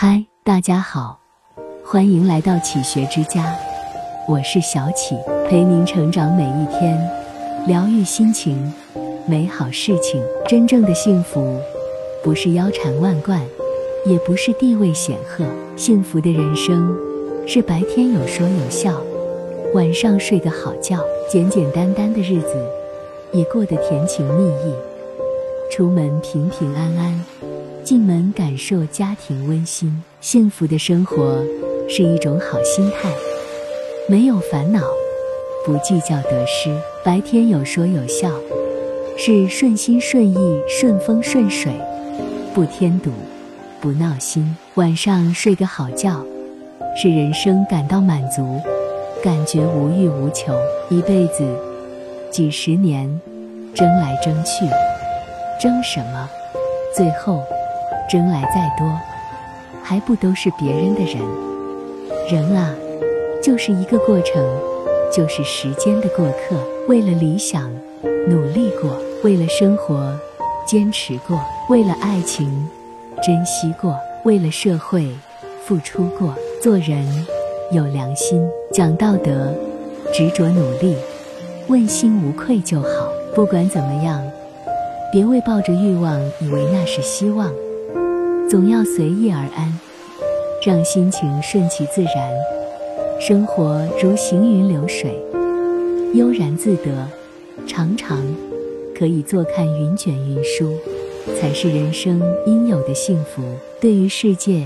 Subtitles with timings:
[0.00, 1.18] 嗨，大家好，
[1.84, 3.52] 欢迎来到启学之家，
[4.28, 5.16] 我是小启，
[5.48, 6.96] 陪您成长每一天，
[7.66, 8.72] 疗愈心情，
[9.26, 10.22] 美好事情。
[10.46, 11.58] 真正的幸福，
[12.22, 13.44] 不是腰缠万贯，
[14.06, 15.44] 也不是地位显赫。
[15.74, 16.96] 幸福的人生，
[17.44, 19.02] 是白天有说有笑，
[19.74, 22.54] 晚上睡个好觉，简简单单的日子，
[23.32, 24.72] 也过得甜情蜜意。
[25.72, 27.24] 出门平平安安。
[27.88, 31.42] 进门感受家庭温馨，幸福的生活
[31.88, 33.10] 是一种好心态，
[34.06, 34.82] 没有烦恼，
[35.64, 36.68] 不计较得失，
[37.02, 38.30] 白天有说有笑，
[39.16, 41.72] 是顺心顺意、顺风顺水，
[42.52, 43.10] 不添堵，
[43.80, 44.54] 不闹心。
[44.74, 46.22] 晚上睡个好觉，
[46.94, 48.60] 是人生感到满足，
[49.22, 50.54] 感觉无欲无求。
[50.90, 51.42] 一辈子，
[52.30, 53.08] 几十年，
[53.74, 54.66] 争来争去，
[55.58, 56.28] 争什么？
[56.94, 57.42] 最后。
[58.08, 58.98] 争来再多，
[59.82, 61.22] 还不都是别人的人？
[62.30, 62.74] 人啊，
[63.42, 64.42] 就是一个过程，
[65.12, 66.56] 就是时间的过客。
[66.88, 67.70] 为了理想，
[68.28, 68.90] 努力过；
[69.22, 70.18] 为了生活，
[70.66, 71.38] 坚持过；
[71.68, 72.68] 为了爱情，
[73.22, 73.92] 珍惜过；
[74.24, 75.06] 为了社会，
[75.64, 76.34] 付出过。
[76.62, 77.06] 做人
[77.70, 79.54] 有良心，讲道德，
[80.12, 80.96] 执着努力，
[81.68, 82.88] 问心无愧就好。
[83.34, 84.20] 不管怎么样，
[85.12, 87.52] 别为抱着欲望，以为那是希望。
[88.50, 89.78] 总要随意而安，
[90.64, 92.32] 让心情顺其自然。
[93.20, 95.20] 生活如行云流水，
[96.14, 97.06] 悠然自得，
[97.66, 98.24] 常常
[98.98, 100.78] 可以坐看云卷云舒，
[101.38, 103.42] 才是人生应有的幸福。
[103.82, 104.64] 对于世界，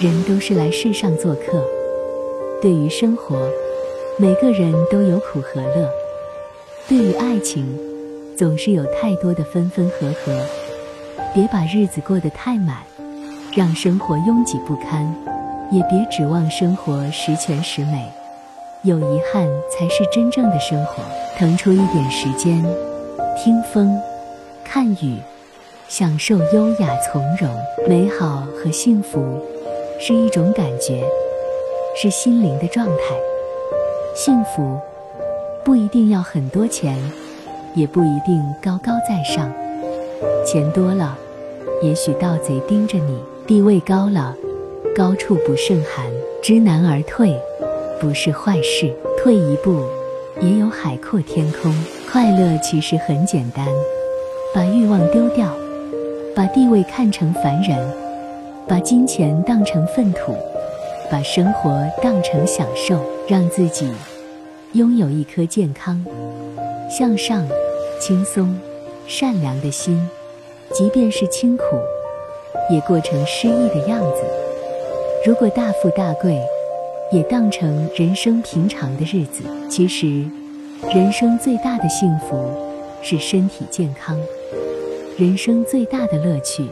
[0.00, 1.60] 人都是来世上做客；
[2.62, 3.46] 对于生活，
[4.16, 5.86] 每个人都有苦和乐；
[6.88, 7.78] 对于爱情，
[8.38, 10.32] 总是有太多的分分合合。
[11.34, 12.78] 别把日子过得太满。
[13.54, 15.14] 让生活拥挤不堪，
[15.70, 18.10] 也别指望生活十全十美。
[18.82, 21.02] 有遗憾才是真正的生活。
[21.36, 22.64] 腾出一点时间，
[23.36, 24.00] 听风，
[24.64, 25.18] 看雨，
[25.86, 27.50] 享受优雅从容。
[27.86, 29.38] 美好和幸福
[30.00, 31.04] 是一种感觉，
[31.94, 33.14] 是心灵的状态。
[34.14, 34.78] 幸福
[35.62, 36.96] 不一定要很多钱，
[37.74, 39.52] 也不一定高高在上。
[40.46, 41.18] 钱多了，
[41.82, 43.22] 也许盗贼盯着你。
[43.46, 44.36] 地位高了，
[44.94, 46.06] 高处不胜寒。
[46.42, 47.38] 知难而退，
[48.00, 48.92] 不是坏事。
[49.18, 49.84] 退一步，
[50.40, 51.72] 也有海阔天空。
[52.10, 53.66] 快乐其实很简单，
[54.54, 55.54] 把欲望丢掉，
[56.34, 57.78] 把地位看成凡人，
[58.66, 60.34] 把金钱当成粪土，
[61.10, 63.88] 把生活当成享受，让自己
[64.72, 66.04] 拥有一颗健康、
[66.90, 67.46] 向上、
[68.00, 68.58] 轻松、
[69.06, 70.08] 善良的心，
[70.72, 71.64] 即便是清苦。
[72.72, 74.22] 也过成诗意的样子。
[75.26, 76.40] 如果大富大贵，
[77.12, 79.44] 也当成人生平常的日子。
[79.68, 80.24] 其实，
[80.94, 82.50] 人生最大的幸福
[83.02, 84.18] 是身体健康。
[85.18, 86.66] 人生最大的乐趣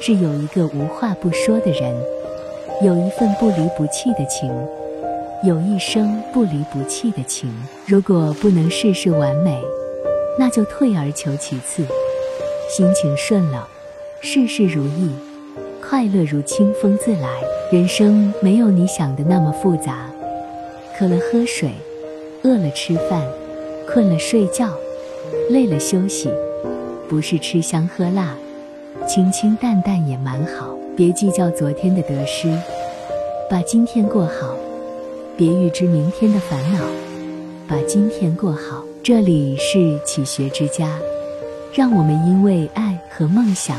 [0.00, 1.94] 是有一个无话不说的人，
[2.82, 4.50] 有一份不离不弃的情，
[5.44, 7.48] 有一生不离不弃的情。
[7.86, 9.56] 如果不能事事完美，
[10.36, 11.86] 那就退而求其次。
[12.68, 13.68] 心情顺了。
[14.22, 15.10] 事事如意，
[15.82, 17.28] 快乐如清风自来。
[17.72, 20.10] 人生没有你想的那么复杂。
[20.98, 21.70] 渴了喝水，
[22.42, 23.26] 饿了吃饭，
[23.88, 24.68] 困了睡觉，
[25.48, 26.30] 累了休息。
[27.08, 28.36] 不是吃香喝辣，
[29.08, 30.76] 清清淡淡也蛮好。
[30.94, 32.54] 别计较昨天的得失，
[33.48, 34.54] 把今天过好。
[35.34, 36.80] 别预知明天的烦恼，
[37.66, 38.84] 把今天过好。
[39.02, 40.98] 这里是启学之家，
[41.72, 43.78] 让我们因为爱和梦想。